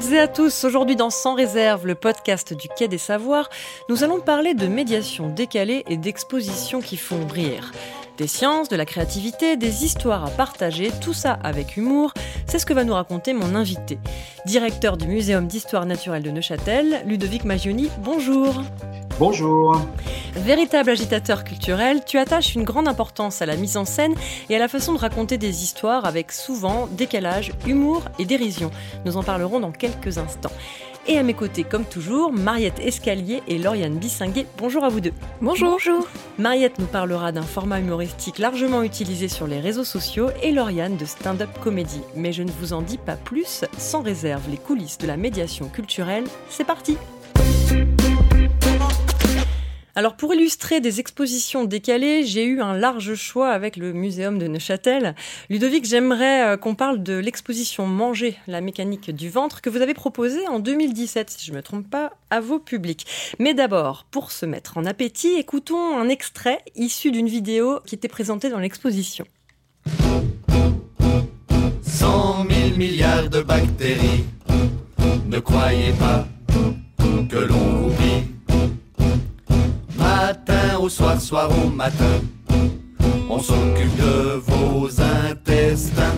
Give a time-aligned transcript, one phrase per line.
[0.00, 3.48] toutes et à tous, aujourd'hui dans Sans réserve, le podcast du Quai des Savoirs,
[3.88, 7.70] nous allons parler de médiation décalée et d'expositions qui font rire.
[8.16, 12.14] Des sciences, de la créativité, des histoires à partager, tout ça avec humour,
[12.46, 13.98] c'est ce que va nous raconter mon invité.
[14.46, 18.62] Directeur du Muséum d'histoire naturelle de Neuchâtel, Ludovic Magioni, bonjour.
[19.18, 19.80] Bonjour.
[20.36, 24.14] Véritable agitateur culturel, tu attaches une grande importance à la mise en scène
[24.48, 28.70] et à la façon de raconter des histoires avec souvent décalage, humour et dérision.
[29.04, 30.52] Nous en parlerons dans quelques instants.
[31.06, 34.46] Et à mes côtés, comme toujours, Mariette Escalier et Lauriane Bissinguet.
[34.56, 35.12] Bonjour à vous deux.
[35.42, 35.72] Bonjour.
[35.72, 36.06] Bonjour.
[36.38, 41.04] Mariette nous parlera d'un format humoristique largement utilisé sur les réseaux sociaux et Lauriane de
[41.04, 42.00] stand-up comédie.
[42.16, 45.68] Mais je ne vous en dis pas plus, sans réserve les coulisses de la médiation
[45.68, 46.24] culturelle.
[46.48, 46.96] C'est parti!
[49.96, 54.48] Alors pour illustrer des expositions décalées, j'ai eu un large choix avec le Muséum de
[54.48, 55.14] Neuchâtel.
[55.50, 59.94] Ludovic, j'aimerais euh, qu'on parle de l'exposition Manger, la mécanique du ventre, que vous avez
[59.94, 63.06] proposée en 2017, si je ne me trompe pas, à vos publics.
[63.38, 68.08] Mais d'abord, pour se mettre en appétit, écoutons un extrait issu d'une vidéo qui était
[68.08, 69.26] présentée dans l'exposition.
[71.82, 74.24] 100 000 milliards de bactéries,
[75.28, 76.26] ne croyez pas
[77.28, 77.93] que l'on
[80.80, 82.20] au soir, soir au matin.
[83.30, 86.14] On s'occupe de vos intestins.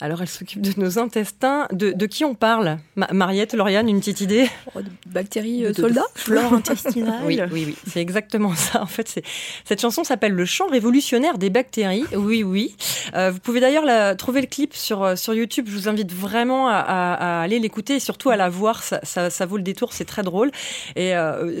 [0.00, 1.66] Alors, elle s'occupe de nos intestins.
[1.72, 2.78] De, qui on parle?
[2.94, 4.48] Mariette, Lauriane, une petite idée?
[4.76, 6.06] Oh, De bactéries euh, soldats?
[6.14, 7.76] Flore intestinale Oui, oui, oui.
[7.84, 8.80] C'est exactement ça.
[8.80, 9.20] En fait,
[9.64, 12.04] cette chanson s'appelle Le chant révolutionnaire des bactéries.
[12.14, 12.76] Oui, oui.
[13.16, 15.66] Euh, vous pouvez d'ailleurs trouver le clip sur, euh, sur YouTube.
[15.68, 18.84] Je vous invite vraiment à, aller l'écouter et surtout à la voir.
[18.84, 19.92] Ça, ça, vaut le détour.
[19.92, 20.52] C'est très drôle.
[20.94, 21.12] Et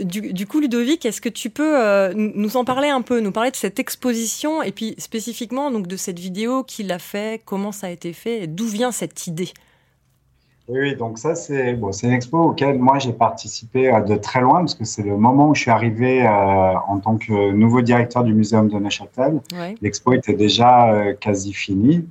[0.04, 3.50] du, du, coup, Ludovic, est-ce que tu peux nous en parler un peu Nous parler
[3.50, 7.88] de cette exposition et puis spécifiquement donc, de cette vidéo qui l'a fait, comment ça
[7.88, 8.27] a été fait?
[8.46, 9.52] D'où vient cette idée?
[10.68, 14.58] Oui, donc ça, c'est bon, une expo auquel moi j'ai participé euh, de très loin,
[14.58, 18.22] parce que c'est le moment où je suis arrivé euh, en tant que nouveau directeur
[18.22, 19.40] du Muséum de Neuchâtel.
[19.80, 22.06] L'expo était déjà euh, quasi finie.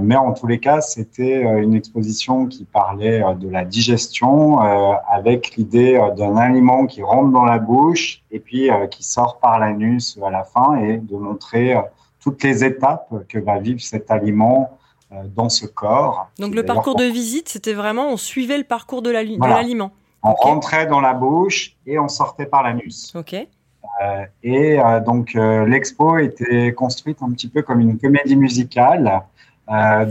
[0.00, 4.60] mais en tous les cas, c'était une exposition qui parlait de la digestion
[5.18, 10.18] avec l'idée d'un aliment qui rentre dans la bouche et puis qui sort par l'anus
[10.24, 11.74] à la fin et de montrer
[12.20, 14.78] toutes les étapes que va vivre cet aliment
[15.10, 16.28] dans ce corps.
[16.38, 19.92] Donc le parcours de visite, c'était vraiment, on suivait le parcours de l'aliment.
[20.22, 23.14] On rentrait dans la bouche et on sortait par l'anus.
[23.14, 23.34] Ok.
[23.34, 29.22] Euh, et euh, donc l'expo était construite un petit peu comme une comédie musicale.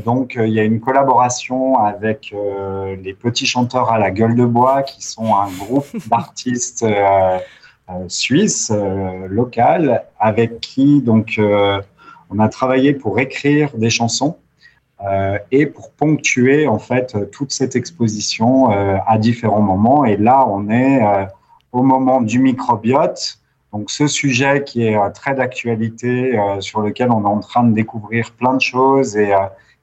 [0.06, 2.34] donc il y a une collaboration avec
[3.04, 6.86] les petits chanteurs à la gueule de bois, qui sont un groupe d'artistes
[8.08, 8.72] suisses
[9.30, 11.40] local, avec qui donc
[12.30, 14.38] on a travaillé pour écrire des chansons
[15.04, 20.06] euh, et pour ponctuer en fait toute cette exposition euh, à différents moments.
[20.06, 21.26] Et là, on est euh,
[21.74, 23.40] au moment du microbiote,
[23.74, 28.32] donc ce sujet qui est très d'actualité, sur lequel on est en train de découvrir
[28.32, 29.34] plein de choses et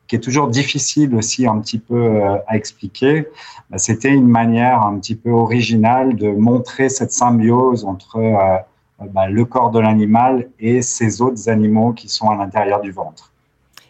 [0.09, 3.29] qui est toujours difficile aussi un petit peu à expliquer.
[3.69, 8.65] Bah, c'était une manière un petit peu originale de montrer cette symbiose entre
[9.11, 13.32] bah, le corps de l'animal et ces autres animaux qui sont à l'intérieur du ventre.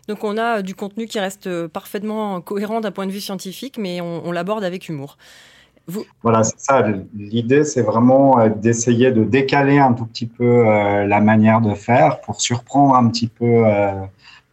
[0.08, 3.78] Donc on a du contenu qui reste euh, parfaitement cohérent d'un point de vue scientifique,
[3.78, 5.16] mais on, l'aborde avec humour.
[6.22, 6.84] Voilà, c'est ça.
[7.14, 11.74] L'idée, c'est vraiment euh, d'essayer de décaler un tout petit peu euh, la manière de
[11.74, 13.64] faire pour surprendre un petit peu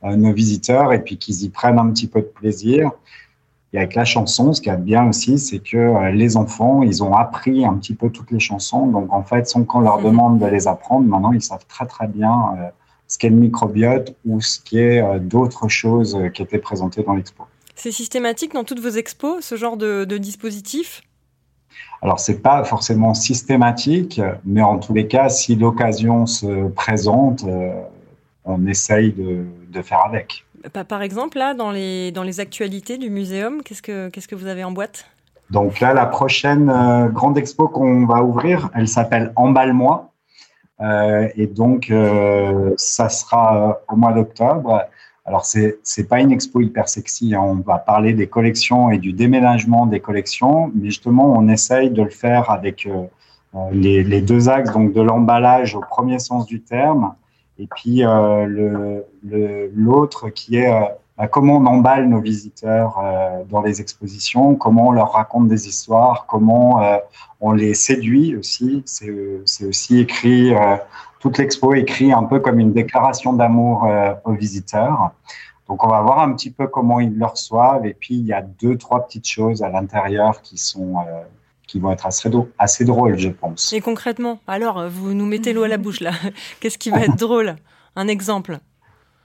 [0.01, 2.91] nos visiteurs et puis qu'ils y prennent un petit peu de plaisir.
[3.73, 7.13] Et avec la chanson, ce qui est bien aussi, c'est que les enfants, ils ont
[7.13, 8.87] appris un petit peu toutes les chansons.
[8.87, 10.05] Donc, en fait, sans qu'on leur mhm.
[10.05, 12.71] demande de les apprendre, maintenant, ils savent très, très bien
[13.09, 17.03] ce qu'est le microbiote ou ce qui est euh, d'autres choses euh, qui étaient présentées
[17.03, 17.43] dans l'expo.
[17.75, 21.01] C'est systématique dans toutes vos expos, ce genre de, dispositif?
[22.01, 27.71] Alors, c'est pas forcément systématique, mais en tous les cas, si l'occasion se présente, euh,
[28.45, 30.45] on essaye de, faire avec.
[30.87, 34.47] Par exemple, là, dans les, dans les actualités du muséum, qu'est-ce que, qu'est-ce que vous
[34.47, 35.05] avez en boîte?
[35.49, 36.65] Donc là, la prochaine
[37.13, 40.11] grande expo qu'on va ouvrir, elle s'appelle Emballe-moi.
[40.81, 44.85] Euh, et donc, euh, ça sera au mois d'octobre.
[45.25, 47.35] Alors, c'est n'est pas une expo hyper sexy.
[47.35, 47.41] Hein.
[47.43, 52.01] On va parler des collections et du déménagement des collections, mais justement, on essaye de
[52.01, 53.03] le faire avec euh,
[53.71, 57.13] les, deux axes, donc de l'emballage au premier sens du terme,
[57.57, 58.03] et puis
[59.75, 60.71] l'autre qui est
[61.27, 66.25] comment on emballe nos visiteurs euh, dans les expositions, comment on leur raconte des histoires,
[66.27, 66.97] comment euh,
[67.41, 68.83] on les séduit aussi.
[68.85, 70.77] C'est aussi écrit, euh,
[71.19, 73.85] toute l'expo écrit un peu comme une déclaration d'amour
[74.23, 75.11] aux visiteurs.
[75.67, 77.85] Donc, on va voir un petit peu comment ils le reçoivent.
[77.85, 80.95] Et puis, il y a deux, trois petites choses à l'intérieur qui sont
[81.67, 83.73] qui vont être assez, assez drôles, je pense.
[83.73, 86.11] Et concrètement, alors, vous nous mettez l'eau à la bouche là.
[86.61, 87.57] Qu'est-ce qui va être drôle?
[87.95, 88.59] Un exemple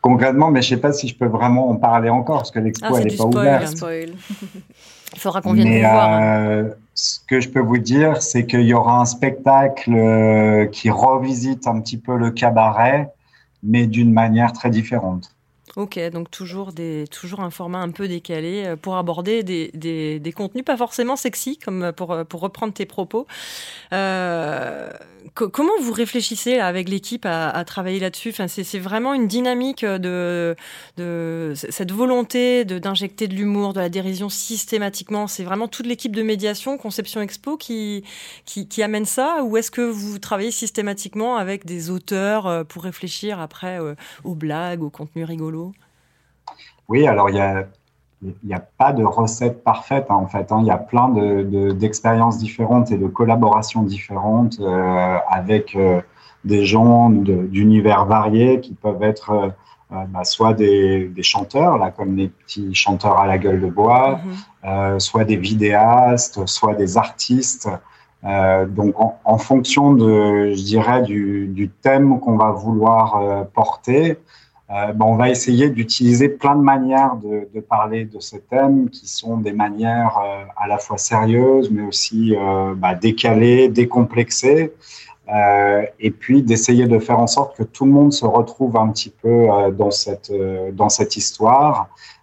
[0.04, 2.58] Concrètement, mais je ne sais pas si je peux vraiment en parler encore, parce que
[2.58, 3.82] l'expo, ah, n'est pas ouverte.
[3.90, 4.12] Il
[5.16, 6.20] faudra qu'on vienne voir.
[6.20, 10.90] Euh, ce que je peux vous dire, c'est qu'il y aura un spectacle euh, qui
[10.90, 13.08] revisite un petit peu le cabaret,
[13.62, 15.33] mais d'une manière très différente.
[15.76, 16.72] Ok, donc toujours,
[17.10, 21.58] toujours un format un peu décalé euh, pour aborder des, des, contenus pas forcément sexy,
[21.58, 23.26] comme euh, pour, euh, pour reprendre tes propos.
[25.34, 28.28] Comment vous réfléchissez avec l'équipe à, travailler là-dessus?
[28.28, 30.54] Enfin, C'est vraiment une dynamique de,
[30.96, 35.26] de cette volonté d'injecter de l'humour, de, la dérision systématiquement.
[35.26, 38.04] C'est vraiment toute l'équipe de médiation, Conception Expo, qui,
[38.44, 39.42] qui, qui amène ça?
[39.42, 43.80] Ou est-ce que vous travaillez systématiquement avec des auteurs pour réfléchir après
[44.24, 45.63] aux blagues, aux contenus rigolos?
[46.88, 47.66] Oui, alors il
[48.44, 50.52] n'y a, pas de recette parfaite hein, en fait.
[50.52, 50.58] Hein.
[50.60, 56.00] Il y a plein d'expériences différentes et de collaborations différentes euh, avec euh,
[56.44, 62.28] des gens d'univers variés qui peuvent être euh, bah, soit des, chanteurs, là, comme les
[62.28, 64.20] petits chanteurs à la gueule de bois,
[64.64, 64.98] mm-hmm.
[64.98, 67.68] soit des vidéastes, soit des artistes.
[68.22, 74.18] donc, en, fonction de, je dirais, du, du thème qu'on va vouloir porter,
[74.70, 78.88] euh, ben, on va essayer d'utiliser plein de manières de, de, parler de ce thème
[78.88, 84.72] qui sont des manières euh, à la fois sérieuses, mais aussi euh, bah, décalées, décomplexées,
[85.34, 88.88] euh, et puis d'essayer de faire en sorte que tout le monde se retrouve un
[88.88, 90.32] petit peu dans cette
[90.72, 91.88] dans cette histoire.
[91.88, 92.13] euh,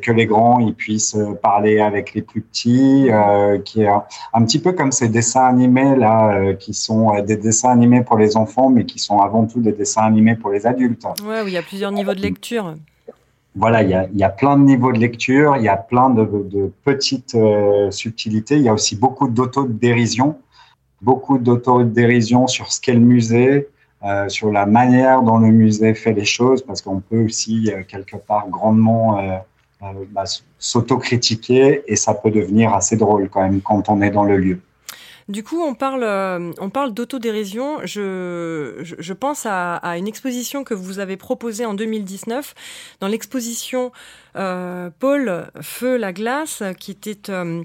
[0.00, 3.88] que les grands ils puissent parler avec les plus petits, euh, qui est
[4.32, 8.16] un, petit peu comme ces dessins animés là, euh, qui sont des dessins animés pour
[8.16, 11.04] les enfants, mais qui sont avant tout des dessins animés pour les adultes.
[11.24, 12.74] Ouais, oui, il y a plusieurs niveaux de lecture.
[13.54, 15.76] Voilà, il y, a, il y a plein de niveaux de lecture, il y a
[15.76, 17.36] plein de, de petites
[17.90, 20.38] subtilités, il y a aussi beaucoup d'autodérision,
[21.02, 23.68] beaucoup d'autodérision sur ce qu'est le musée,
[24.04, 28.16] euh, sur la manière dont le musée fait les choses, parce qu'on peut aussi quelque
[28.16, 29.38] part grandement euh, euh,
[29.80, 30.24] bah,
[30.58, 34.60] s'autocritiquer et ça peut devenir assez drôle quand même quand on est dans le lieu.
[35.28, 37.80] Du coup, on parle, euh, on parle d'autodérision.
[37.84, 42.54] Je, je, pense à, une exposition que vous avez proposée en 2019.
[43.00, 43.92] Dans l'exposition
[44.36, 47.62] euh, Paul Feu la glace, qui était euh,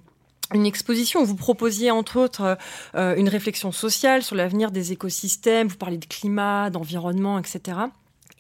[0.54, 2.58] une exposition où vous proposiez entre autres
[2.96, 5.68] euh, une réflexion sociale sur l'avenir des écosystèmes.
[5.68, 7.78] Vous parlez de climat, d'environnement, etc.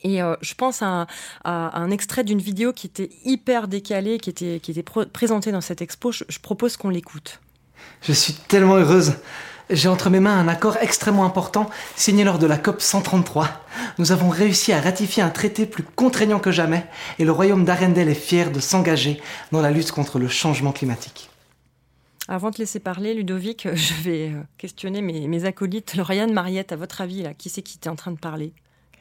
[0.03, 1.07] Et euh, je pense à
[1.45, 5.81] un, extrait d'une vidéo qui était hyper décalée, qui était, qui était présentée dans cette
[5.81, 6.11] expo.
[6.11, 7.39] Je, propose qu'on l'écoute.
[8.01, 9.13] Je suis tellement heureuse.
[9.69, 13.49] J'ai entre mes mains un accord extrêmement important signé lors de la COP 133.
[13.97, 16.85] Nous avons réussi à ratifier un traité plus contraignant que jamais
[17.17, 19.21] et le royaume d'Arendelle est fier de s'engager
[19.53, 21.29] dans la lutte contre le changement climatique.
[22.27, 25.95] Avant de laisser parler, Ludovic, je vais euh, questionner mes, mes acolytes.
[25.95, 28.53] Lauriane, Mariette, à votre avis, là, qui c'est qui était en train de parler?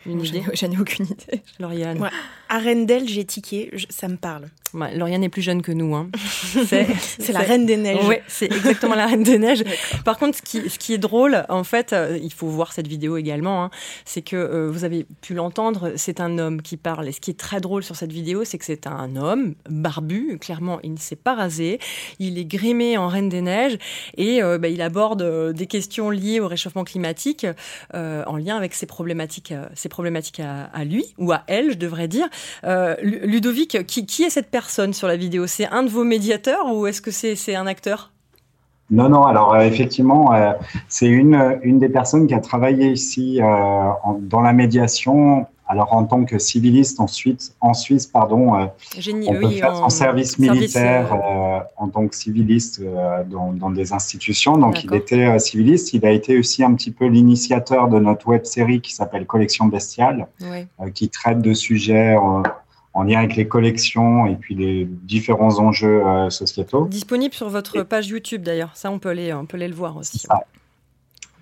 [0.06, 1.42] Une idée J'en ai aucune idée.
[1.58, 2.00] Lauriane.
[2.00, 2.10] Ouais.
[2.48, 4.48] Arendelle, j'ai tiqué, ça me parle.
[4.74, 5.94] Lauriane est plus jeune que nous.
[5.94, 6.08] Hein.
[6.18, 8.04] C'est la reine des neiges.
[8.08, 9.64] Oui, c'est exactement la reine des neiges.
[10.04, 12.86] Par contre, ce qui, ce qui, est drôle, en fait, euh, il faut voir cette
[12.86, 13.70] vidéo également, hein,
[14.04, 17.08] c'est que euh, vous avez pu l'entendre, c'est un homme qui parle.
[17.08, 20.38] Et ce qui est très drôle sur cette vidéo, c'est que c'est un homme barbu,
[20.40, 21.78] clairement, il ne s'est pas rasé,
[22.18, 23.78] il est grimé en reine des neiges
[24.16, 27.46] et euh, bah, il aborde des questions liées au réchauffement climatique
[27.92, 32.08] en lien avec ses problématiques, ses problématiques à, à, lui, ou à elle, je devrais
[32.08, 32.28] dire.
[33.02, 35.46] Ludovic, qui, qui est cette personne sur la vidéo.
[35.46, 38.12] C'est un de vos médiateurs ou est-ce que c'est un acteur?
[38.92, 40.52] Non, non, alors euh, effectivement, euh,
[40.86, 43.46] c'est une, une des personnes qui a travaillé ici euh,
[44.20, 49.76] dans la médiation, alors en tant que civiliste ensuite, en Suisse, pardon, on peut faire
[49.76, 51.16] son service militaire
[51.78, 52.82] en tant que civiliste
[53.30, 54.58] dans, dans, des institutions.
[54.58, 58.44] Donc il était civiliste, il a été aussi un petit peu l'initiateur de notre web
[58.44, 60.26] série qui s'appelle Collection Bestiale,
[60.92, 62.14] qui traite de sujets
[62.94, 66.86] en lien avec les collections et puis les différents enjeux euh, sociétaux.
[66.86, 69.96] Disponible sur votre page YouTube d'ailleurs, ça on peut aller, on peut aller le voir
[69.96, 70.26] aussi.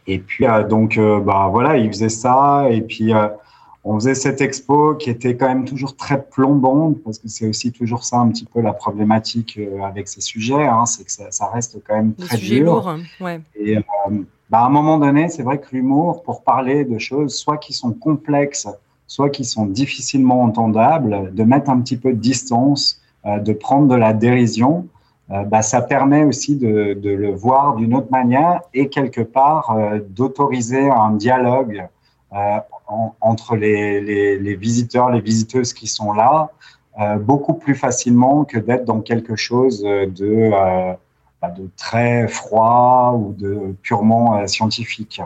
[0.07, 3.13] Et puis euh, donc euh, bah voilà, il faisait ça et puis
[3.83, 7.73] on faisait cette expo qui était quand même toujours très plombante parce que c'est aussi
[7.73, 11.49] toujours ça un petit peu la problématique avec ces sujets, hein, c'est que ça, ça,
[11.49, 12.67] reste quand même très dur.
[12.67, 13.41] Lourd, ouais.
[13.59, 13.79] Et
[14.51, 17.73] bah, à un moment donné, c'est vrai que l'humour, pour parler de choses soit qui
[17.73, 18.69] sont complexes
[19.11, 23.89] soit qui sont difficilement entendables, de mettre un petit peu de distance, euh, de prendre
[23.89, 24.87] de la dérision,
[25.33, 29.99] euh, bah, ça permet aussi de, le voir d'une autre manière et quelque part euh,
[30.11, 31.89] d'autoriser un dialogue
[33.21, 34.01] entre les,
[34.39, 36.51] les, visiteurs, les visiteuses qui sont là,
[37.19, 40.51] beaucoup plus facilement que d'être dans quelque chose de,
[41.43, 45.21] bah, de très froid ou de purement scientifique.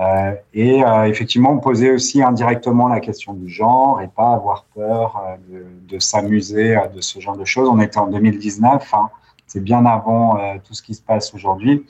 [0.00, 5.22] Euh, et euh, effectivement, poser aussi indirectement la question du genre et pas avoir peur
[5.52, 7.68] euh, de, s'amuser de ce genre de choses.
[7.68, 9.10] On était en 2019, hein,
[9.46, 11.84] c'est bien avant tout ce qui se passe aujourd'hui.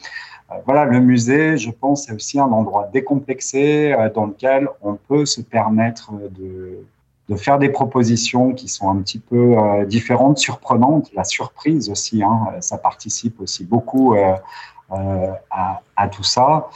[0.64, 5.43] voilà, le musée, je pense, c'est aussi un endroit décomplexé dans lequel on peut se
[5.43, 11.11] permettre de, faire des propositions qui sont un petit peu différentes, surprenantes.
[11.14, 14.14] La surprise aussi, hein, ça participe aussi beaucoup
[14.90, 16.71] à, tout ça.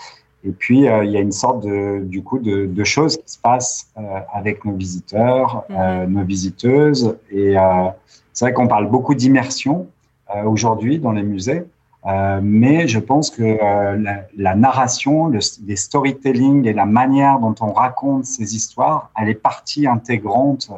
[0.46, 3.32] Et puis, euh, il y a une sorte de, du coup, de, de choses qui
[3.32, 6.12] se passent euh, avec nos visiteurs, euh, mhm.
[6.12, 7.16] nos visiteuses.
[7.30, 7.56] Et
[8.32, 9.86] c'est vrai qu'on parle beaucoup d'immersion
[10.44, 11.64] aujourd'hui dans les musées.
[12.42, 17.72] mais je pense que la, la, narration, le, les storytelling et la manière dont on
[17.72, 20.70] raconte ces histoires, elle est partie intégrante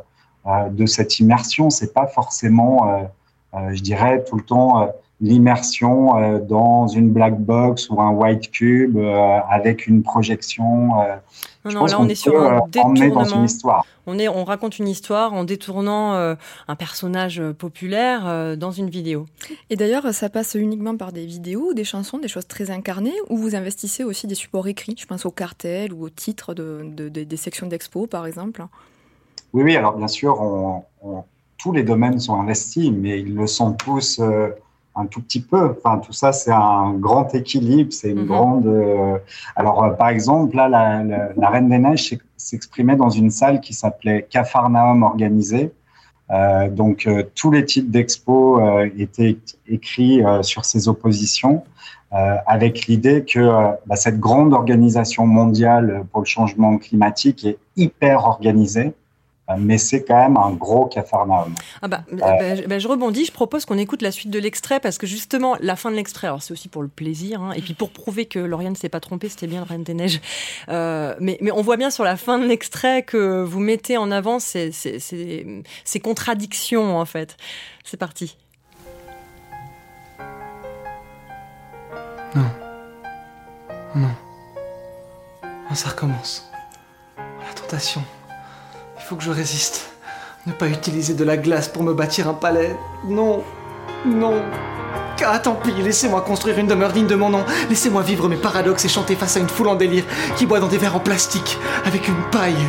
[0.70, 1.70] de cette immersion.
[1.70, 3.08] C'est pas forcément,
[3.54, 8.98] je dirais, tout le temps l'immersion euh, dans une black box ou un white cube
[8.98, 11.00] euh, avec une projection.
[11.00, 11.16] Euh,
[11.64, 13.22] non, non, là on est sur un détournement.
[13.22, 13.86] Dans une histoire.
[14.06, 19.26] On, est, on raconte une histoire en détournant un personnage populaire dans une vidéo.
[19.68, 23.36] Et d'ailleurs, ça passe uniquement par des vidéos, des chansons, des choses très incarnées, ou
[23.36, 24.94] vous investissez aussi des supports écrits?
[24.96, 28.64] Je pense au cartel ou au titre de, de, des sections d'expo, par exemple.
[29.52, 30.84] Oui, oui, alors bien sûr, on,
[31.58, 34.20] tous les domaines sont investis, mais ils le sont tous
[34.96, 35.76] un tout petit peu.
[35.76, 38.26] Enfin, tout ça, c'est un grand équilibre, c'est une mhm.
[38.26, 38.66] grande.
[38.66, 39.18] Euh,
[39.54, 41.02] alors, euh, par exemple, là, la,
[41.36, 45.70] la, Reine des Neiges s'exprimait dans une salle qui s'appelait Capharnaüm organisé.
[46.30, 48.60] Euh, donc, euh, tous les titres d'expo
[48.98, 49.38] étaient
[49.68, 51.62] écrits sur ces oppositions,
[52.10, 58.94] avec l'idée que bah, cette grande organisation mondiale pour le changement climatique est hyper organisée
[59.58, 61.54] mais c'est quand même un gros cafarnaum.
[61.82, 64.80] Ah bah, euh, bah, bah, je rebondis, je propose qu'on écoute la suite de l'extrait
[64.80, 67.62] parce que justement, la fin de l'extrait, alors c'est aussi pour le plaisir, hein, et
[67.62, 70.20] puis pour prouver que Lauriane ne s'est pas trompée, c'était bien le Reine des Neiges.
[70.68, 74.10] Euh, mais, mais on voit bien sur la fin de l'extrait que vous mettez en
[74.10, 77.36] avant ces, ces, ces, ces contradictions en fait.
[77.84, 78.36] C'est parti.
[82.34, 82.46] Non.
[83.94, 84.10] Non.
[85.74, 86.50] Ça recommence.
[87.18, 88.02] La tentation.
[89.08, 89.88] Faut que je résiste.
[90.46, 92.74] Ne pas utiliser de la glace pour me bâtir un palais.
[93.04, 93.44] Non.
[94.04, 94.42] Non.
[95.24, 97.44] Ah, tant pis, laissez-moi construire une demeure digne de mon nom.
[97.68, 100.02] Laissez-moi vivre mes paradoxes et chanter face à une foule en délire
[100.34, 102.66] qui boit dans des verres en plastique avec une paille.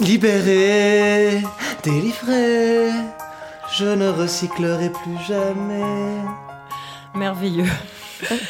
[0.00, 1.42] Libéré,
[1.82, 2.90] délivré,
[3.72, 6.20] je ne recyclerai plus jamais.
[7.14, 7.70] Merveilleux.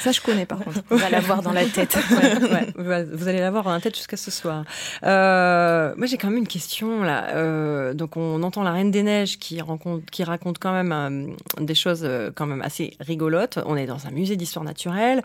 [0.00, 0.80] Ça, je connais par contre.
[0.90, 1.96] On va l'avoir dans la tête.
[2.76, 4.64] vous allez l'avoir dans la tête jusqu'à ce soir.
[5.02, 7.28] Euh, moi, j'ai quand même une question là.
[7.34, 11.62] Euh, donc, on entend la Reine des Neiges qui, raconte, qui raconte quand même euh,
[11.64, 13.58] des choses quand même assez rigolotes.
[13.66, 15.22] On est dans un musée d'histoire naturelle.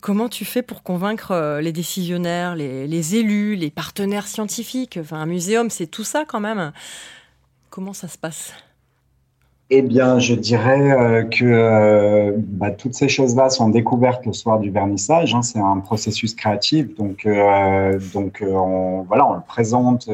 [0.00, 4.98] Comment tu fais pour convaincre les décisionnaires, les, les élus, les partenaires scientifiques?
[5.00, 6.72] Enfin, un muséum, c'est tout ça quand même.
[7.70, 8.52] Comment ça se passe?
[9.70, 14.58] Eh bien, je dirais euh, que euh, bah, toutes ces choses-là sont découvertes le soir
[14.58, 15.34] du vernissage.
[15.34, 17.98] Hein, c'est un processus créatif, donc, euh,
[18.42, 20.10] on, voilà, on le présente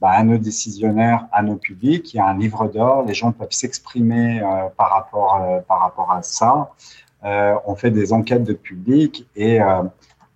[0.00, 2.14] bah, à nos décisionnaires, à nos publics.
[2.14, 4.40] Il y a un livre d'or, les gens peuvent s'exprimer
[4.76, 6.70] par rapport par rapport à ça.
[7.24, 9.58] on fait des enquêtes de public et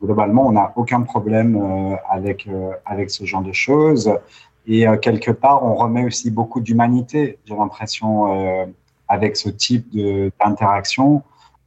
[0.02, 2.48] globalement, on n'a aucun problème avec
[2.86, 4.12] avec ce genre de choses.
[4.66, 8.66] Et euh, quelque part, on remet aussi beaucoup d'humanité, j'ai l'impression, euh,
[9.08, 9.88] avec ce type
[10.40, 11.22] d'interaction,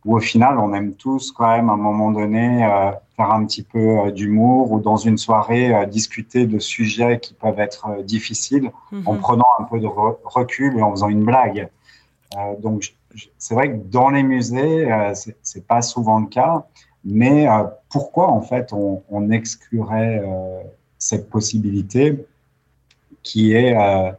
[0.06, 3.46] où au final, on aime tous quand même à un moment donné euh, faire un
[3.46, 8.72] petit peu d'humour ou dans une soirée discuter de sujets qui peuvent être difficiles
[9.06, 9.20] en mhm.
[9.20, 11.70] prenant un peu de recul et en faisant une blague.
[12.60, 12.94] donc,
[13.38, 14.90] c'est vrai que dans les musées,
[15.42, 16.66] c'est pas souvent le cas,
[17.06, 17.48] mais
[17.90, 20.22] pourquoi en fait on, on exclurait
[21.00, 22.26] cette possibilité
[23.26, 24.12] qui est euh,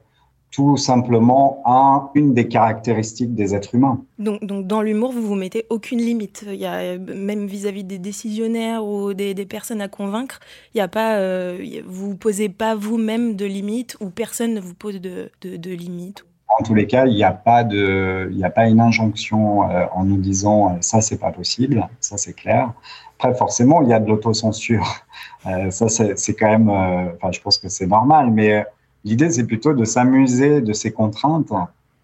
[0.50, 4.02] tout simplement un, une des caractéristiques des êtres humains.
[4.18, 6.44] Donc, donc dans l'humour, vous vous mettez aucune limite.
[6.46, 10.40] Il y a, même vis-à-vis des décisionnaires ou des, des, personnes à convaincre,
[10.74, 14.60] il y a pas, euh, vous ne posez pas vous-même de limites ou personne ne
[14.60, 16.24] vous pose de, de, de limites.
[16.48, 19.68] En tous les cas, il n'y a pas de, il n'y a pas une injonction
[19.70, 22.72] euh, en nous disant euh, ça c'est pas possible, ça c'est clair.
[23.18, 24.86] Après, forcément, il y a de l'autocensure.
[25.46, 28.66] Euh, ça c'est quand même, enfin, je pense que c'est normal, mais
[29.06, 31.52] L'idée, c'est plutôt de s'amuser de ces contraintes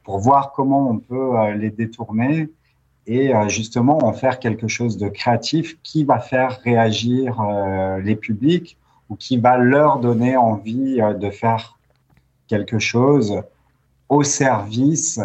[0.04, 2.48] pour voir comment on peut euh, les détourner
[3.08, 8.14] et euh, justement en faire quelque chose de créatif qui va faire réagir euh, les
[8.14, 8.78] publics
[9.08, 11.76] ou qui va leur donner envie de faire
[12.46, 13.42] quelque chose
[14.08, 15.20] au service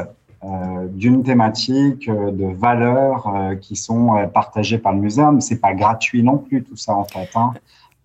[0.93, 3.29] d'une thématique, de valeurs
[3.62, 5.41] qui sont partagées par le muséum.
[5.41, 7.29] C'est pas gratuit non plus tout ça en fait.
[7.36, 7.53] Hein.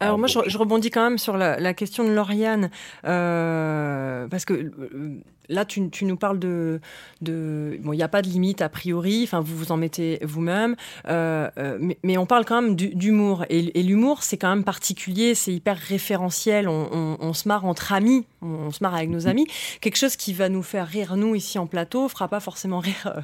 [0.02, 2.70] Alors moi, je, rebondis quand même sur la, la question de Lauriane,
[3.06, 5.20] euh, parce que euh,
[5.52, 6.80] là, tu, nous parles de,
[7.20, 9.22] bon, il n'y a pas de limite a priori.
[9.24, 10.76] Enfin, vous vous en mettez vous-même,
[11.08, 13.44] euh, euh mais, on parle quand même d'humour.
[13.48, 16.68] Et, l'humour, c'est quand même particulier, c'est hyper référentiel.
[16.68, 19.46] On, se marre entre amis, on, se marre avec nos amis.
[19.80, 23.12] Quelque chose qui va nous faire rire nous ici en plateau fera pas forcément rire
[23.16, 23.20] euh,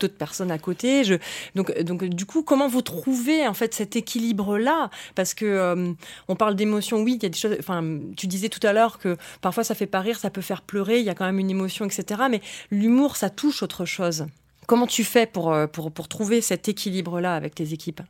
[0.00, 1.02] d'autres personnes à côté.
[1.54, 4.90] Donc, du coup, comment vous trouvez en fait cet équilibre-là?
[5.14, 5.94] Parce que
[6.28, 7.56] on parle d'émotion, oui, il y a des choses.
[7.58, 7.82] Enfin,
[8.16, 10.98] tu disais tout à l'heure que parfois ça fait pas rire, ça peut faire pleurer.
[10.98, 12.22] Il y a quand même une émotion etc.
[12.30, 14.26] Mais l'humour, ça touche autre chose.
[14.66, 18.00] Comment tu fais pour, euh, pour, pour trouver cet équilibre-là avec tes équipes?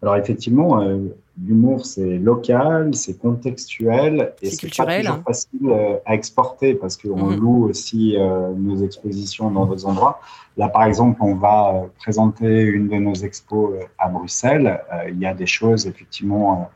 [0.00, 0.98] Alors effectivement, euh,
[1.40, 5.22] l'humour, c'est local, c'est contextuel et c'est pas toujours hein.
[5.24, 7.40] facile euh, à exporter parce qu'on mhm.
[7.40, 8.16] loue aussi
[8.56, 10.20] nos expositions dans d'autres endroits.
[10.56, 14.80] Là, par exemple, on va présenter une de nos expos à Bruxelles.
[15.08, 16.68] Il y a des choses effectivement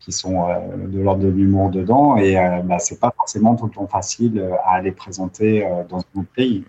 [0.00, 0.54] qui sont euh,
[0.88, 4.38] de l'ordre de l'humour dedans et euh, bah, c'est pas forcément tout le temps facile
[4.38, 6.64] euh, à aller présenter dans un autre pays.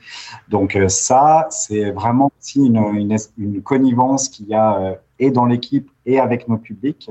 [0.49, 6.47] Donc ça, c'est vraiment aussi une, connivence qu'il y a et dans l'équipe et avec
[6.47, 7.09] nos publics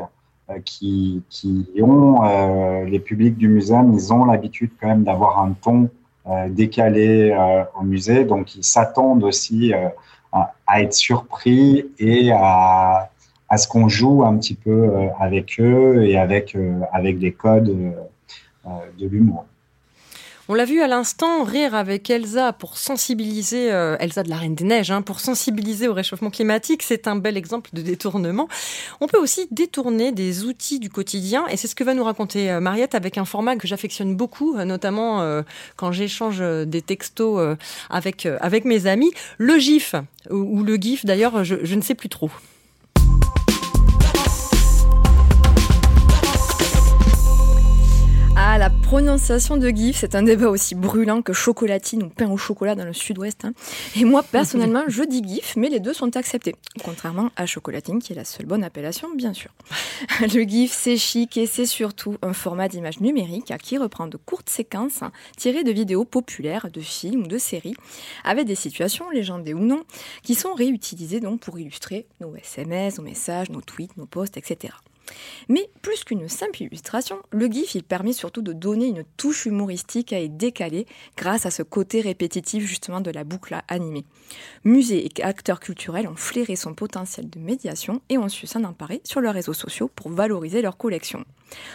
[0.64, 5.88] qui, qui ont les publics du musée, ils ont l'habitude quand même d'avoir un ton
[6.48, 7.34] décalé
[7.78, 9.72] au musée, donc ils s'attendent aussi
[10.32, 13.09] à être surpris et à
[13.50, 17.32] à ce qu'on joue un petit peu euh, avec eux et avec, euh, avec des
[17.32, 19.44] codes euh, de l'humour.
[20.48, 23.66] On l'a vu à l'instant, rire avec Elsa pour sensibiliser,
[24.00, 27.36] Elsa de la Reine des Neiges, hein, pour sensibiliser au réchauffement climatique, c'est un bel
[27.36, 28.48] exemple de détournement.
[29.00, 32.58] On peut aussi détourner des outils du quotidien, et c'est ce que va nous raconter
[32.58, 35.40] Mariette avec un format que j'affectionne beaucoup, notamment
[35.76, 37.56] quand j'échange des textos
[37.88, 39.94] avec, avec mes amis, le GIF,
[40.30, 42.30] ou, le GIF d'ailleurs, je, je ne sais plus trop.
[48.52, 52.36] Ah, la prononciation de GIF, c'est un débat aussi brûlant que chocolatine ou pain au
[52.36, 53.44] chocolat dans le sud-ouest.
[53.44, 53.52] Hein.
[53.94, 56.56] Et moi, personnellement, je dis GIF, mais les deux sont acceptés.
[56.82, 59.52] Contrairement à chocolatine, qui est la seule bonne appellation, bien sûr.
[60.20, 64.50] Le GIF, c'est chic et c'est surtout un format d'image numérique qui reprend de courtes
[64.50, 65.04] séquences
[65.36, 67.76] tirées de vidéos populaires, de films ou de séries,
[68.24, 69.84] avec des situations, légendées ou non,
[70.24, 74.72] qui sont réutilisées donc pour illustrer nos SMS, nos messages, nos tweets, nos posts, etc.
[75.48, 80.12] Mais plus qu'une simple illustration, le GIF il permet surtout de donner une touche humoristique
[80.12, 84.04] et décalée grâce à ce côté répétitif justement de la boucle animée.
[84.64, 89.00] Musées et acteurs culturels ont flairé son potentiel de médiation et ont su s'en emparer
[89.04, 91.24] sur leurs réseaux sociaux pour valoriser leur collection.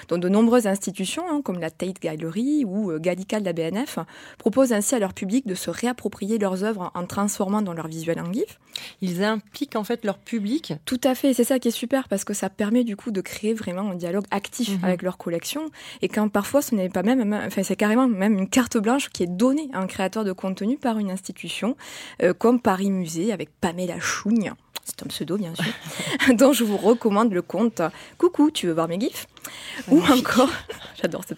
[0.08, 4.00] Dans de nombreuses institutions, hein, comme la Tate Gallery ou euh, Gallica de la BNF,
[4.38, 8.20] proposent ainsi à leur public de se réapproprier leurs œuvres en transformant dans leur visuel
[8.20, 8.60] en GIF.
[9.02, 12.24] Ils impliquent en fait leur public Tout à fait, c'est ça qui est super parce
[12.24, 14.84] que ça permet du coup de créer vraiment un dialogue actif mhm.
[14.84, 15.70] avec leur collection
[16.02, 19.24] et quand parfois ce n'est pas même, enfin c'est carrément même une carte blanche qui
[19.24, 21.76] est donnée à un créateur de contenu par une institution
[22.24, 26.78] euh, comme Paris Musée avec Pamela Chougne c'est un pseudo bien sûr, dont je vous
[26.78, 27.82] recommande le compte
[28.18, 29.28] Coucou, tu veux voir mes gifs?
[29.90, 30.50] Ou encore,
[31.02, 31.38] j'adore cette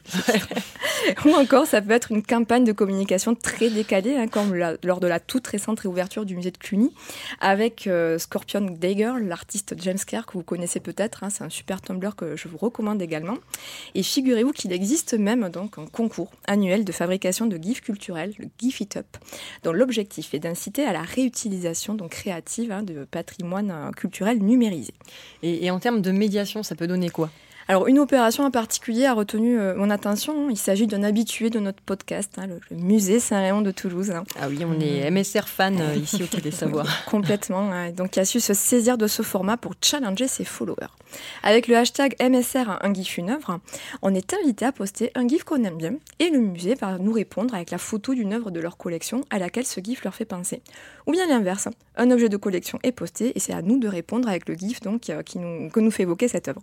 [1.25, 5.07] Ou encore, ça peut être une campagne de communication très décalée, hein, comme lors de
[5.07, 6.93] la toute récente réouverture du musée de Cluny,
[7.39, 11.23] avec euh, Scorpion Dagger, l'artiste James Kerr, que vous connaissez peut-être.
[11.23, 13.37] Hein, c'est un super Tumblr que je vous recommande également.
[13.95, 18.47] Et figurez-vous qu'il existe même donc un concours annuel de fabrication de gifs culturels, le
[18.59, 19.17] GIF It Up,
[19.63, 24.93] dont l'objectif est d'inciter à la réutilisation donc créative hein, de patrimoine euh, culturel numérisé.
[25.43, 27.29] et en termes de médiation, ça peut donner quoi?
[27.69, 30.49] Alors, une opération en particulier a retenu euh, mon attention.
[30.49, 34.11] Il s'agit d'un habitué de notre podcast, hein, le, musée Saint-Réon de Toulouse.
[34.11, 34.23] Hein.
[34.39, 36.87] Ah oui, on est MSR fan euh, ici au des Savoirs.
[37.05, 37.91] Complètement.
[37.91, 40.87] Donc, il a su se saisir de ce format pour challenger ses followers.
[41.43, 43.59] Avec le hashtag MSR un gif une œuvre,
[44.01, 47.13] on est invité à poster un gif qu'on aime bien et le musée va nous
[47.13, 50.25] répondre avec la photo d'une œuvre de leur collection à laquelle ce gif leur fait
[50.25, 50.61] penser.
[51.07, 54.27] Ou bien l'inverse, un objet de collection est posté et c'est à nous de répondre
[54.27, 56.61] avec le gif euh, qui nous, que nous fait évoquer cette œuvre.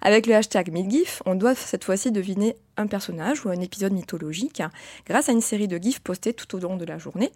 [0.00, 4.62] Avec le hashtag MidGif, on doit cette fois-ci deviner un personnage ou un épisode mythologique
[5.06, 7.30] grâce à une série de gifs postés tout au long de la journée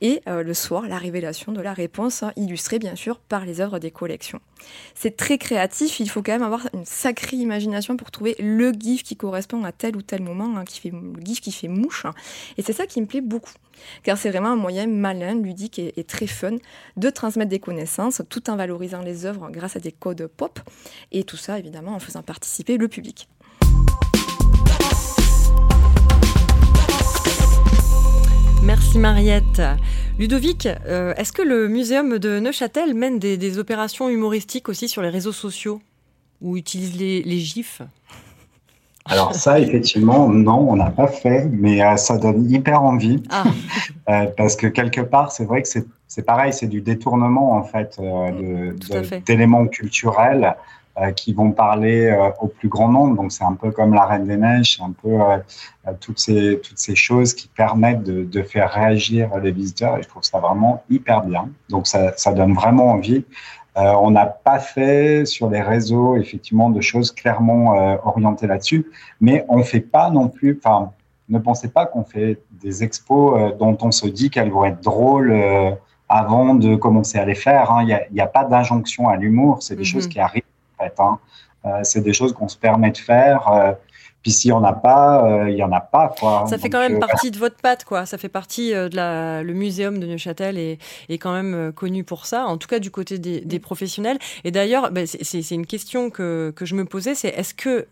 [0.00, 3.78] et euh, le soir la révélation de la réponse illustrée bien sûr par les œuvres
[3.78, 4.40] des collections.
[4.94, 9.02] C'est très créatif, il faut quand même avoir une sacrée imagination pour trouver le gif
[9.02, 12.06] qui correspond à tel ou tel moment, hein, qui fait, le gif qui fait mouche
[12.56, 13.52] et c'est ça qui me plaît beaucoup
[14.02, 16.56] car c'est vraiment un moyen malin, ludique et, et très fun
[16.96, 20.58] de transmettre des connaissances tout en valorisant les œuvres grâce à des codes pop
[21.12, 23.28] et tout ça évidemment en faisant participer le public.
[28.68, 29.62] Merci Mariette.
[30.18, 35.08] Ludovic, euh, est-ce que le muséum de Neuchâtel mène des, opérations humoristiques aussi sur les
[35.08, 35.80] réseaux sociaux
[36.42, 37.82] ou utilise les, gifs?
[39.06, 43.22] Alors ça, effectivement, non, on n'a pas fait, mais euh, ça donne hyper envie.
[43.30, 43.44] Ah.
[44.10, 48.00] Euh, parce que quelque part, c'est vrai que c'est pareil, c'est du détournement en fait
[49.26, 50.56] d'éléments culturels
[51.14, 53.16] qui vont parler euh, au plus grand nombre.
[53.16, 56.60] Donc c'est un peu comme la Reine des Neiges, c'est un peu euh, toutes ces
[56.60, 59.96] toutes ces choses qui permettent de, de, faire réagir les visiteurs.
[59.98, 61.48] Et je trouve ça vraiment hyper bien.
[61.68, 63.24] Donc ça, ça donne vraiment envie.
[63.76, 67.64] on n'a pas fait sur les réseaux effectivement de choses clairement
[68.04, 70.58] orientées là-dessus, mais on fait pas non plus.
[70.58, 70.92] Enfin,
[71.28, 75.32] ne pensez pas qu'on fait des expos dont on se dit qu'elles vont être drôles
[76.08, 77.70] avant de commencer à les faire.
[77.70, 77.82] Hein.
[77.82, 79.86] Il n'y a, a, pas d'injonction à l'humour, c'est des mm-hmm.
[79.86, 80.42] choses qui arrivent
[80.80, 81.18] Hein.
[81.66, 83.48] Euh, c'est des choses qu'on se permet de faire.
[83.50, 83.72] Euh,
[84.22, 86.12] puis s'il n'y en a pas, euh, il n'y en a pas.
[86.18, 86.44] Quoi.
[86.48, 88.04] Ça fait quand même partie de votre patte, quoi.
[88.04, 89.42] Ça fait partie de la.
[89.44, 92.90] Le muséum de Neuchâtel est, est quand même connu pour ça, en tout cas du
[92.90, 94.18] côté des, professionnels.
[94.42, 97.86] Et d'ailleurs, ben, c'est une question que, que, je me posais, c'est est-ce que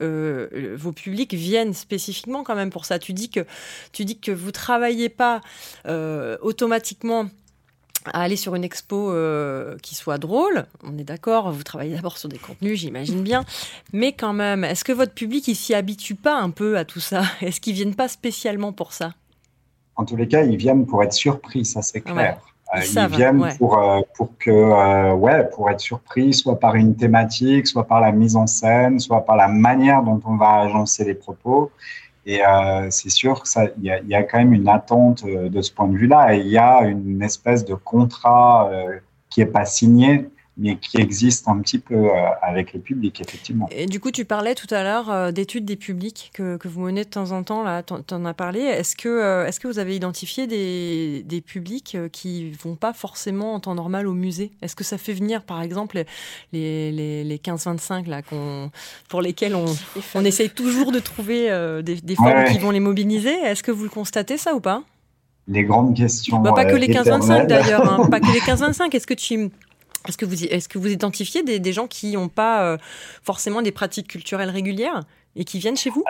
[0.75, 2.99] vos publics viennent spécifiquement quand même pour ça?
[2.99, 3.47] Tu dis que
[3.93, 5.41] tu dis que vous travaillez pas
[6.43, 7.27] automatiquement
[8.13, 10.67] à aller sur une expo euh, qui soit drôle.
[10.85, 13.45] On est d'accord, vous travaillez d'abord sur des contenus, j'imagine bien.
[13.93, 17.01] Mais quand même, est-ce que votre public, il s'y habitue pas un peu à tout
[17.01, 17.23] ça?
[17.41, 19.15] Est-ce qu'ils viennent pas spécialement pour ça?
[19.97, 22.39] En tous les cas, ils viennent pour être surpris, ça c'est clair.
[22.75, 27.67] Euh, ils, viennent pour, euh, pour que, ouais, pour être surpris, soit par une thématique,
[27.69, 31.15] soit par la mise en scène, soit par la manière dont on va agencer les
[31.15, 31.71] propos.
[32.27, 35.73] Et euh, c'est sûr qu'il y, y, a quand même une attente euh, de ce
[35.73, 36.35] point de vue-là.
[36.35, 38.99] Et il y a une espèce de contrat euh,
[39.31, 40.29] qui n'est pas signé,
[40.59, 43.69] mais qui existe un petit peu euh, avec le public, effectivement.
[43.71, 46.81] Et du coup, tu parlais tout à l'heure euh, d'études des publics que, que, vous
[46.81, 48.61] menez de temps en temps, là, tu en as parlé.
[48.61, 53.55] Est-ce que, euh, est que vous avez identifié des, des publics qui vont pas forcément
[53.55, 54.51] en temps normal au musée?
[54.63, 56.03] Est-ce que ça fait venir, par exemple,
[56.53, 58.23] les, les, les 15-25, là,
[59.09, 59.67] pour lesquels on,
[60.15, 61.49] on essaye toujours de trouver
[61.83, 63.35] des, des formes qui vont les mobiliser?
[63.45, 64.83] Est-ce que vous le constatez, ça, ou pas?
[65.49, 66.39] Les grandes questions.
[66.41, 68.95] Bah, pas que les 15-25 d'ailleurs, hein, pas que les 15-25.
[68.95, 69.51] Est-ce que tu
[70.09, 72.79] est-ce que vous, est-ce que vous identifiez des, gens qui n'ont pas euh,
[73.23, 75.03] forcément des pratiques culturelles régulières
[75.35, 76.05] et qui viennent chez vous?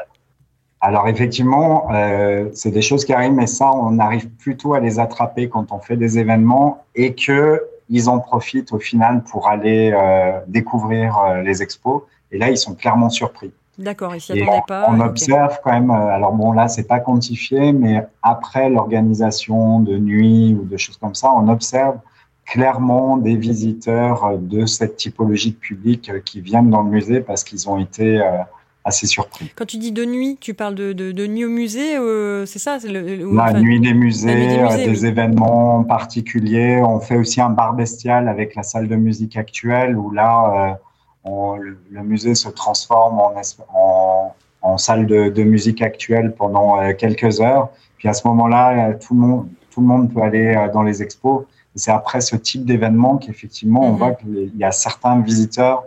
[0.80, 4.98] Alors effectivement, euh, c'est des choses qui arrivent, mais ça, on arrive plutôt à les
[4.98, 9.92] attraper quand on fait des événements et que ils en profitent au final pour aller
[9.94, 12.02] euh, découvrir les expos.
[12.32, 13.52] Et là, ils sont clairement surpris.
[13.78, 14.86] D'accord, ils s'y attendaient pas.
[14.88, 15.90] On observe quand même.
[15.90, 21.14] alors bon, là, c'est pas quantifié, mais après l'organisation de nuit ou de choses comme
[21.14, 21.98] ça, on observe
[22.46, 27.68] clairement des visiteurs de cette typologie de public qui viennent dans le musée parce qu'ils
[27.68, 28.38] ont été euh,
[28.84, 29.52] assez surpris.
[29.56, 32.78] Quand tu dis de nuit, tu parles de, de, nuit au musée, euh, c'est ça?
[32.84, 36.80] La nuit des musées, euh, des événements particuliers.
[36.84, 40.78] On fait aussi un bar bestial avec la salle de musique actuelle où là,
[41.24, 43.34] le musée se transforme en,
[43.74, 47.70] en, en salle de, de, musique actuelle pendant quelques heures.
[47.98, 51.44] Puis à ce moment-là, tout le monde, tout le monde peut aller dans les expos
[51.76, 53.98] c'est après ce type d'événement qu'effectivement, on mhm.
[53.98, 55.84] voit qu'il y a certains visiteurs,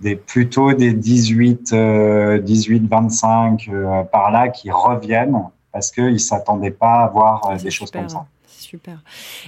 [0.00, 1.74] des, plutôt des 18,
[2.42, 3.70] 18 25
[4.12, 5.42] par là, qui reviennent
[5.76, 8.24] parce qu'ils ne s'attendaient pas à voir euh, des choses comme ça
[8.66, 9.02] super.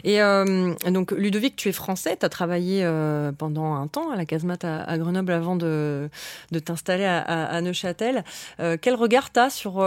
[0.04, 4.16] Et euh, donc, Ludovic, tu es français, tu as travaillé euh, pendant un temps à
[4.16, 6.08] la casemate à, Grenoble avant de,
[6.52, 8.24] de t'installer à, Neuchâtel.
[8.60, 9.86] Euh, quel regard tu as sur,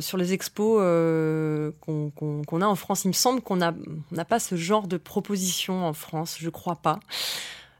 [0.00, 0.78] sur les expos
[1.80, 3.04] qu'on a en France?
[3.04, 7.00] Il me semble qu'on n'a pas ce genre de proposition en France, je crois pas.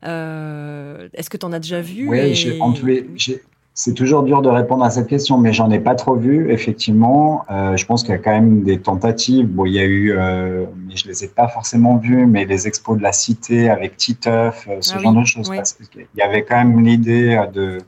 [0.02, 3.42] Est-ce que tu en as déjà vu Oui, j'ai
[3.74, 6.50] c'est toujours dur de répondre à cette question, mais j'en ai pas trop vu.
[6.52, 9.48] Effectivement, euh, je pense qu'il y a quand même des tentatives.
[9.48, 12.66] Bon, il y a eu, euh, mais je les ai pas forcément vues, mais les
[12.66, 15.48] expos de la cité avec Titeuf, euh, ce ah genre de choses.
[15.48, 17.78] Parce qu'il y avait quand même l'idée de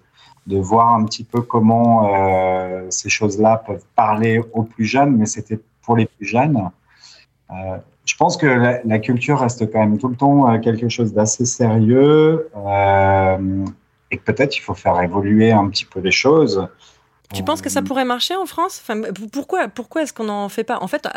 [0.46, 5.26] de voir un petit peu comment euh, ces choses-là peuvent parler aux plus jeunes, mais
[5.26, 6.70] c'était pour les plus jeunes.
[7.50, 11.14] Euh, je pense que la, la, culture reste quand même tout le temps quelque chose
[11.14, 12.50] d'assez sérieux.
[12.54, 13.64] Euh,
[14.14, 16.68] et peut-être il faut faire évoluer un petit peu les choses.
[17.32, 18.80] Tu penses que ça euh, pourrait marcher en France?
[18.82, 19.00] Enfin,
[19.32, 20.78] Pourquoi, pourquoi est-ce qu'on n'en fait pas?
[20.80, 21.10] En fait, euh,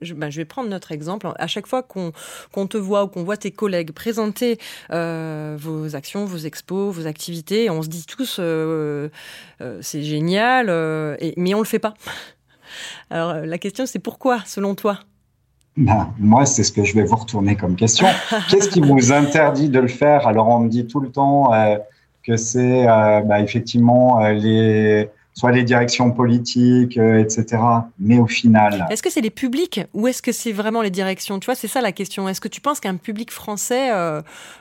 [0.00, 1.28] je, ben, je, vais prendre notre exemple.
[1.36, 4.58] À chaque fois qu'on te voit ou qu'on voit tes collègues présenter
[4.92, 8.40] euh, vos actions, vos expos, vos activités, on se dit tous
[9.80, 10.70] c'est génial,
[11.20, 11.94] et, mais on le fait pas.
[13.10, 15.00] Alors la question c'est pourquoi, selon toi?
[15.76, 18.06] Ben, moi, c'est ce que je vais vous retourner comme question.
[18.50, 20.26] Qu'est-ce qui vous interdit de le faire?
[20.26, 21.52] Alors, on me dit tout le temps,
[22.30, 27.62] que c'est euh, bah, effectivement euh, les soit les directions politiques, etc.
[27.98, 28.86] Mais au final.
[28.90, 31.38] Est-ce que c'est les publics ou est-ce que c'est vraiment les directions?
[31.38, 32.28] Tu vois, c'est ça la question.
[32.28, 33.90] Est-ce que tu penses qu'un public français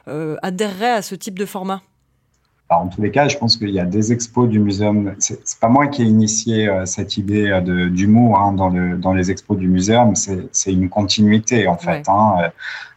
[0.08, 1.82] adhérerait à ce type de format?
[2.78, 5.16] En tous les cas, je pense qu'il y a des expos du muséum.
[5.18, 9.14] C'est pas moi qui ai initié euh, cette idée euh, d'humour hein, dans, le, dans
[9.14, 10.14] les expos du muséum.
[10.16, 12.08] C'est une continuité en fait.
[12.08, 12.50] Hein, euh,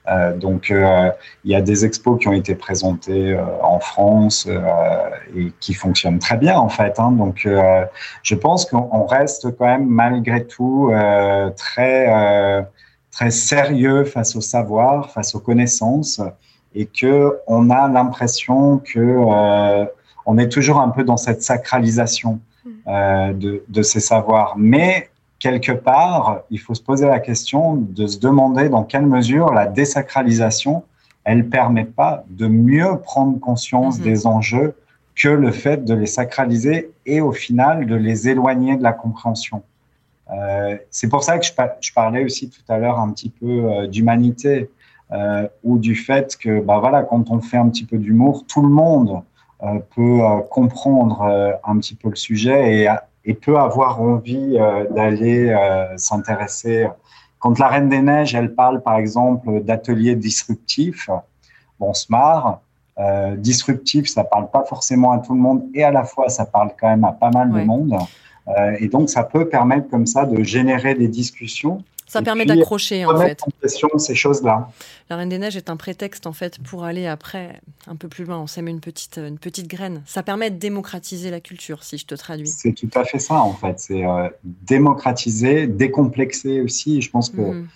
[0.08, 4.48] euh, donc, il y a des expos qui ont été présentés en France
[5.36, 6.98] et qui fonctionnent très bien en fait.
[6.98, 7.48] Hein, donc,
[8.22, 10.92] je pense qu'on reste quand même malgré tout
[11.56, 12.66] très
[13.12, 16.20] très sérieux face au savoir, face aux connaissances
[16.74, 19.84] et que on a l'impression que euh,
[20.26, 22.70] on est toujours un peu dans cette sacralisation mm.
[22.86, 24.54] euh, de, de, ces savoirs.
[24.56, 29.52] Mais quelque part, il faut se poser la question de se demander dans quelle mesure
[29.52, 30.84] la désacralisation,
[31.24, 34.04] elle permet pas de mieux prendre conscience mm-hmm.
[34.04, 34.74] des enjeux
[35.14, 39.62] que le fait de les sacraliser et au final de les éloigner de la compréhension.
[40.32, 43.46] Euh, c'est pour ça que je, je, parlais aussi tout à l'heure un petit peu
[43.46, 44.70] euh, d'humanité
[45.12, 48.62] euh, ou du fait que, bah voilà, quand on fait un petit peu d'humour, tout
[48.62, 49.22] le monde
[49.62, 52.88] euh, peut euh, comprendre euh, un petit peu le sujet et,
[53.24, 54.58] et peut avoir envie
[54.90, 55.56] d'aller
[55.96, 56.88] s'intéresser.
[57.38, 61.08] Quand la Reine des Neiges, elle parle par exemple d'ateliers disruptifs,
[61.78, 62.60] bon, on se marre.
[62.98, 66.44] Euh, disruptif, ça parle pas forcément à tout le monde et à la fois ça
[66.44, 67.96] parle quand même à pas mal de monde.
[68.48, 73.06] Euh, et donc ça peut permettre comme ça de générer des discussions ça permet d'accrocher
[73.06, 73.42] en fait.
[73.42, 74.68] En question ces choses-là.
[75.08, 78.26] La Reine des Neiges est un prétexte en fait pour aller après un peu plus
[78.26, 78.38] loin.
[78.38, 80.02] On sème une petite une petite graine.
[80.04, 82.48] Ça permet de démocratiser la culture, si je te traduis.
[82.48, 83.80] C'est tout à fait ça en fait.
[83.80, 87.00] C'est euh, démocratiser, décomplexer aussi.
[87.00, 87.68] Je pense que mhm.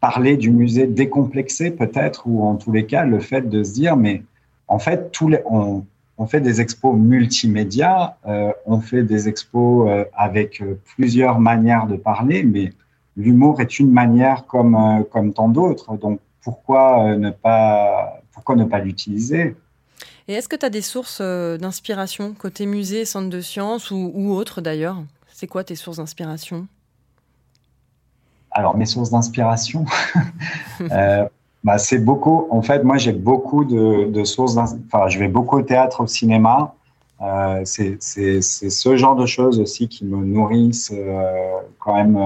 [0.00, 3.96] parler du musée décomplexé peut-être ou en tous les cas le fait de se dire
[3.96, 4.24] mais
[4.66, 5.84] en fait tous les on,
[6.18, 10.62] on fait des expos multimédia, euh, on fait des expos euh, avec
[10.96, 12.72] plusieurs manières de parler, mais
[13.16, 15.96] l'humour est une manière comme, euh, comme tant d'autres.
[15.96, 19.56] Donc, pourquoi euh, ne pas, pourquoi ne pas l'utiliser?
[20.28, 24.12] Et est-ce que tu as des sources euh, d'inspiration côté musée, centre de sciences ou,
[24.14, 24.96] ou autre d'ailleurs?
[25.32, 26.66] C'est quoi tes sources d'inspiration?
[28.52, 29.84] Alors, mes sources d'inspiration
[30.80, 31.26] euh,
[31.64, 32.46] bah, C'est beaucoup.
[32.50, 34.56] En fait, moi, j'ai beaucoup de, de sources.
[34.56, 36.74] Enfin, je vais beaucoup au théâtre, au cinéma.
[37.22, 42.18] Euh, c'est ce genre de choses aussi qui me nourrissent euh, quand même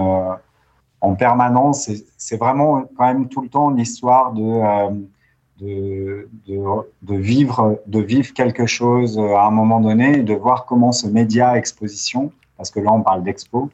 [1.01, 1.91] en permanence.
[2.17, 4.91] C'est vraiment quand même tout le temps l'histoire euh,
[5.61, 6.59] de, de,
[7.03, 11.07] de, vivre, de vivre quelque chose à un moment donné et de voir comment ce
[11.07, 13.71] média exposition, parce que là on parle d'expo,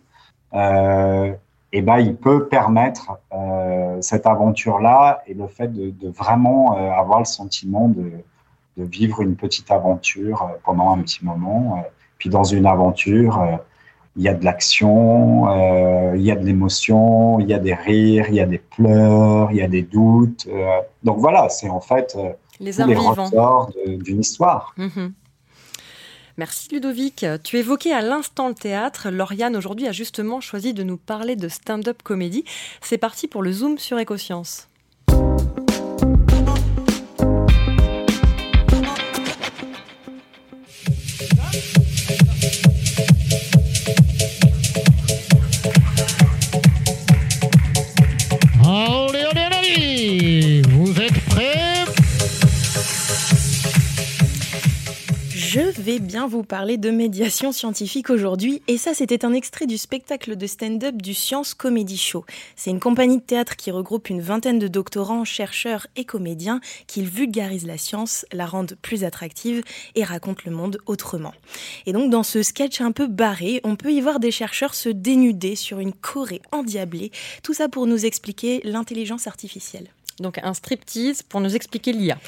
[0.54, 1.32] euh,
[1.72, 7.20] et ben, il peut permettre euh, cette aventure-là et le fait de, vraiment euh, avoir
[7.20, 8.12] le sentiment de,
[8.78, 11.84] vivre une petite aventure pendant un petit moment.
[12.16, 13.60] Puis dans une aventure,
[14.16, 17.74] il y a de l'action, euh, il y a de l'émotion, il y a des
[17.74, 20.46] rires, il y a des pleurs, il y a des doutes.
[20.48, 24.74] Euh, donc voilà, c'est en fait euh, les, les ressorts d'une histoire.
[24.76, 25.12] Mhm.
[26.38, 27.26] Merci Ludovic.
[27.44, 29.10] Tu évoquais à l'instant le théâtre.
[29.10, 32.44] Lauriane aujourd'hui a justement choisi de nous parler de stand-up comédie.
[32.80, 34.68] C'est parti pour le Zoom sur Écosciences.
[55.82, 58.62] Vais bien vous parler de médiation scientifique aujourd'hui.
[58.68, 62.24] Et ça, c'était un extrait du spectacle de stand-up du Science Comedy Show.
[62.54, 67.02] C'est une compagnie de théâtre qui regroupe une vingtaine de doctorants, chercheurs et comédiens qui
[67.02, 69.62] vulgarisent la science, la rendent plus attractive
[69.96, 71.34] et racontent le monde autrement.
[71.86, 74.88] Et donc, dans ce sketch un peu barré, on peut y voir des chercheurs se
[74.88, 77.10] dénuder sur une Corée endiablée.
[77.42, 79.88] Tout ça pour nous expliquer l'intelligence artificielle.
[80.18, 82.18] Donc un striptease pour nous expliquer l'IA.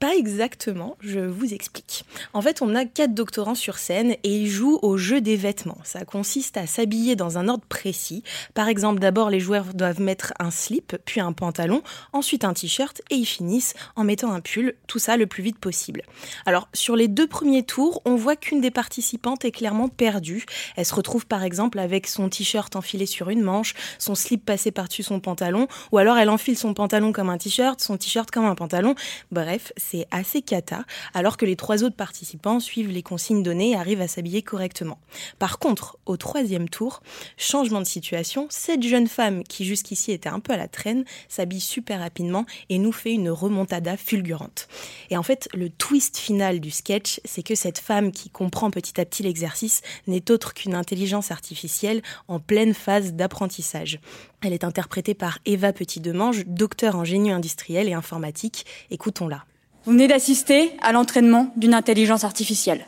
[0.00, 2.04] Pas exactement, je vous explique.
[2.32, 5.78] En fait, on a quatre doctorants sur scène et ils jouent au jeu des vêtements.
[5.84, 8.22] Ça consiste à s'habiller dans un ordre précis.
[8.54, 13.02] Par exemple, d'abord les joueurs doivent mettre un slip, puis un pantalon, ensuite un t-shirt
[13.10, 16.02] et ils finissent en mettant un pull, tout ça le plus vite possible.
[16.46, 20.46] Alors, sur les deux premiers tours, on voit qu'une des participantes est clairement perdue.
[20.76, 24.70] Elle se retrouve par exemple avec son t-shirt enfilé sur une manche, son slip passé
[24.70, 28.44] par-dessus son pantalon, ou alors elle enfile son pantalon comme un t-shirt, son t-shirt comme
[28.44, 28.94] un pantalon.
[29.32, 33.74] Bref, c'est assez cata, alors que les trois autres participants suivent les consignes données et
[33.74, 35.00] arrivent à s'habiller correctement.
[35.40, 37.02] Par contre, au troisième tour,
[37.36, 41.60] changement de situation, cette jeune femme qui jusqu'ici était un peu à la traîne s'habille
[41.60, 44.68] super rapidement et nous fait une remontada fulgurante.
[45.10, 49.00] Et en fait, le twist final du sketch, c'est que cette femme qui comprend petit
[49.00, 53.98] à petit l'exercice n'est autre qu'une intelligence artificielle en pleine phase d'apprentissage.
[54.40, 58.66] Elle est interprétée par Eva Petit-Demange, docteur en génie industriel et informatique.
[58.90, 59.44] Écoutons-la.
[59.84, 62.86] Vous venez d'assister à l'entraînement d'une intelligence artificielle.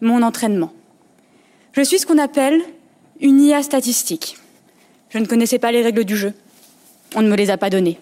[0.00, 0.72] Mon entraînement.
[1.72, 2.60] Je suis ce qu'on appelle
[3.20, 4.36] une IA statistique.
[5.08, 6.34] Je ne connaissais pas les règles du jeu.
[7.14, 7.98] On ne me les a pas données.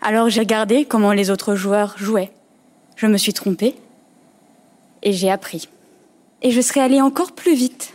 [0.00, 2.30] Alors j'ai regardé comment les autres joueurs jouaient.
[2.94, 3.74] Je me suis trompée
[5.02, 5.68] et j'ai appris.
[6.42, 7.94] Et je serais allée encore plus vite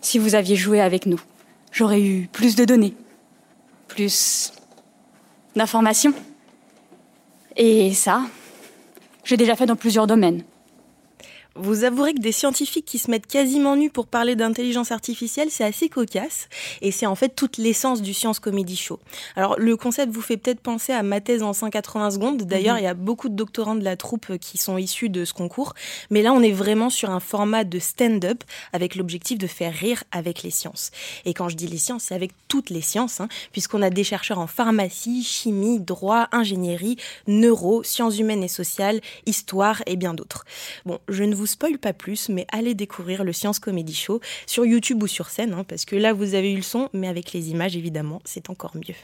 [0.00, 1.20] si vous aviez joué avec nous.
[1.74, 2.94] J'aurais eu plus de données,
[3.88, 4.52] plus
[5.56, 6.14] d'informations.
[7.56, 8.22] Et ça,
[9.24, 10.44] j'ai déjà fait dans plusieurs domaines.
[11.56, 15.62] Vous avouerez que des scientifiques qui se mettent quasiment nus pour parler d'intelligence artificielle, c'est
[15.62, 16.48] assez cocasse.
[16.82, 18.98] Et c'est en fait toute l'essence du Science Comedy Show.
[19.36, 22.42] Alors, le concept vous fait peut-être penser à ma thèse en 180 secondes.
[22.42, 22.80] D'ailleurs, mhm.
[22.80, 25.74] il y a beaucoup de doctorants de la troupe qui sont issus de ce concours.
[26.10, 30.02] Mais là, on est vraiment sur un format de stand-up avec l'objectif de faire rire
[30.10, 30.90] avec les sciences.
[31.24, 34.04] Et quand je dis les sciences, c'est avec toutes les sciences, hein, puisqu'on a des
[34.04, 36.96] chercheurs en pharmacie, chimie, droit, ingénierie,
[37.28, 40.44] neuro, sciences humaines et sociales, histoire et bien d'autres.
[40.84, 44.18] Bon, je ne vous vous spoil pas plus, mais allez découvrir le Science Comedy Show
[44.46, 47.06] sur YouTube ou sur scène, hein, parce que là, vous avez eu le son, mais
[47.06, 48.94] avec les images, évidemment, c'est encore mieux.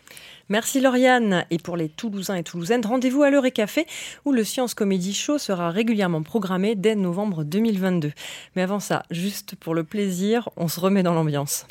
[0.48, 1.44] Merci Lauriane.
[1.50, 3.86] Et pour les Toulousains et Toulousaines, rendez-vous à l'heure et café,
[4.24, 8.10] où le Science Comedy Show sera régulièrement programmé dès novembre 2022.
[8.56, 11.66] Mais avant ça, juste pour le plaisir, on se remet dans l'ambiance.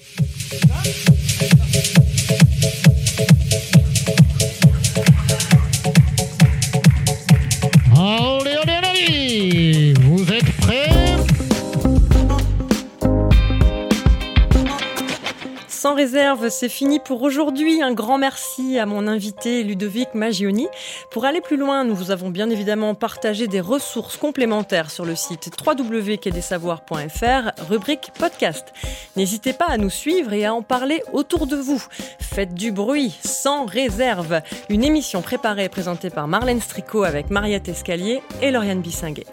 [15.79, 17.81] Sans réserve, c'est fini pour aujourd'hui.
[17.81, 20.67] Un grand merci à mon invité Ludovic Magioni.
[21.09, 25.15] Pour aller plus loin, nous vous avons bien évidemment partagé des ressources complémentaires sur le
[25.15, 28.73] site www.quedesavoirs.fr, rubrique podcast.
[29.15, 31.81] N'hésitez pas à nous suivre et à en parler autour de vous.
[32.19, 34.41] Faites du bruit, sans réserve.
[34.67, 39.27] Une émission préparée et présentée par Marlène Stricot avec Mariette Escalier et Lauriane Bissinguet.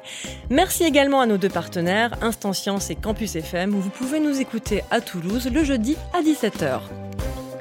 [0.49, 4.41] Merci également à nos deux partenaires, Instant Science et Campus FM, où vous pouvez nous
[4.41, 6.81] écouter à Toulouse le jeudi à 10 17h.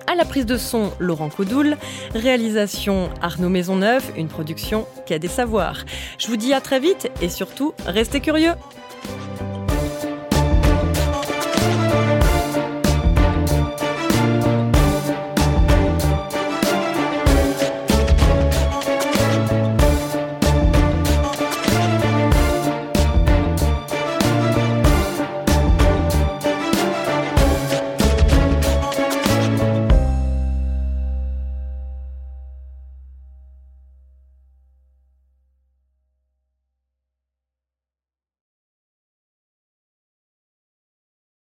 [0.08, 1.78] À la prise de son, Laurent Codoul.
[2.14, 4.04] Réalisation, Arnaud Maisonneuve.
[4.18, 5.86] Une production qui a des savoirs.
[6.18, 8.52] Je vous dis à très vite et surtout, restez curieux.